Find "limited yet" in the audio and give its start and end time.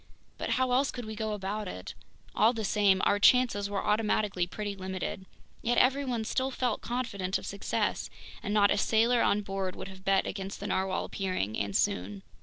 4.75-5.77